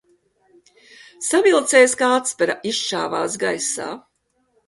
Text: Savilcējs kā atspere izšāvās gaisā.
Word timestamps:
Savilcējs 1.25 1.93
kā 2.01 2.09
atspere 2.15 2.57
izšāvās 2.71 3.39
gaisā. 3.47 3.93